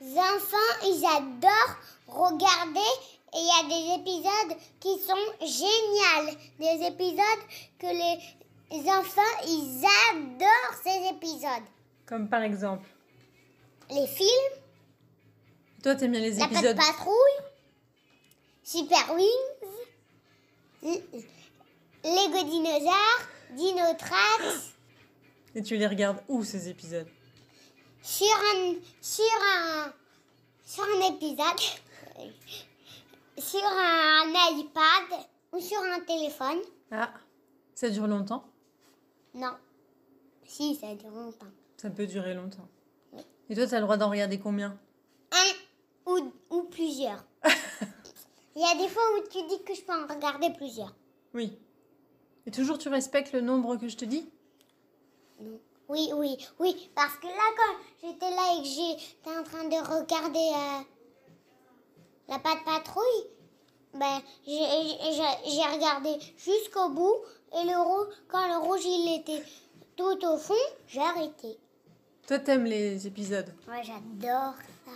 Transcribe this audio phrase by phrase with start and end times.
[0.00, 1.76] les enfants, ils adorent
[2.06, 2.90] regarder
[3.34, 6.36] et il y a des épisodes qui sont géniaux.
[6.58, 7.42] Des épisodes
[7.78, 11.66] que les enfants, ils adorent ces épisodes.
[12.06, 12.86] Comme par exemple
[13.90, 14.28] Les films.
[15.82, 16.76] Toi, t'aimes bien les La épisodes.
[16.76, 17.38] Patte Patrouille.
[18.62, 21.00] Super Wings.
[22.04, 23.28] Lego Dinosaures.
[23.52, 24.72] Dinotrax.
[25.54, 27.08] Et tu les regardes où ces épisodes?
[28.02, 29.92] Sur un, sur un,
[30.64, 31.60] sur un épisode,
[33.38, 36.60] sur un iPad ou sur un téléphone.
[36.90, 37.12] Ah,
[37.74, 38.44] ça dure longtemps?
[39.34, 39.54] Non.
[40.44, 41.46] Si, ça dure longtemps.
[41.76, 42.68] Ça peut durer longtemps.
[43.12, 43.22] Oui.
[43.48, 44.78] Et toi, t'as le droit d'en regarder combien?
[45.32, 47.24] Un ou, ou plusieurs.
[48.54, 50.94] Il y a des fois où tu dis que je peux en regarder plusieurs.
[51.32, 51.56] Oui.
[52.44, 54.28] Et toujours, tu respectes le nombre que je te dis?
[55.40, 55.58] Non.
[55.88, 56.90] Oui, oui, oui.
[56.94, 60.82] Parce que là, quand j'étais là et que j'étais en train de regarder euh,
[62.28, 63.26] la patte patrouille,
[63.94, 67.16] ben, j'ai regardé jusqu'au bout.
[67.54, 69.44] Et le rouge, quand le rouge il était
[69.96, 70.54] tout au fond,
[70.86, 71.58] j'ai arrêté.
[72.26, 74.54] Toi, t'aimes les épisodes Ouais, j'adore
[74.86, 74.92] ça.